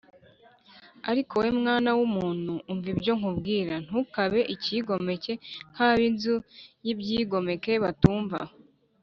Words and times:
Ariko 1.09 1.31
wowe 1.39 1.51
mwana 1.59 1.89
w’umuntu 1.97 2.53
umva 2.71 2.87
ibyo 2.93 3.13
nkubwira 3.19 3.73
Ntukabe 3.85 4.39
icyigomeke 4.55 5.33
nk’ab’inzu 5.73 6.35
y‘ibyigomeke 6.85 7.73
batumva 7.85 8.39